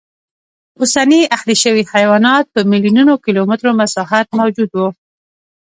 [0.79, 4.79] اوسني اهلي شوي حیوانات په میلیونونو کیلومترو مساحت موجود و